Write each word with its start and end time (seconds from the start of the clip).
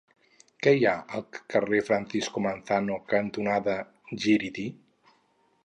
Què 0.67 0.71
hi 0.77 0.87
ha 0.91 0.93
al 1.17 1.25
carrer 1.55 1.81
Francisco 1.89 2.43
Manzano 2.47 2.97
cantonada 3.13 3.77
Gíriti? 4.25 4.65